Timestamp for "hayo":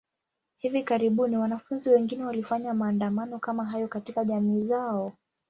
3.65-3.87